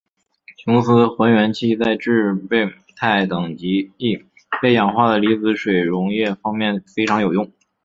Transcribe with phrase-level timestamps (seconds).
[0.63, 2.65] 琼斯还原器在制备
[2.95, 4.19] 钛等极易
[4.59, 7.51] 被氧化的离子水溶液方面非常有用。